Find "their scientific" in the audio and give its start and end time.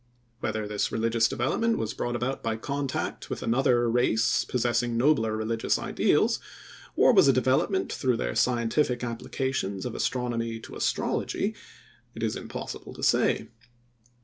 8.17-9.03